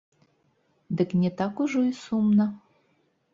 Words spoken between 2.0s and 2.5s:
сумна.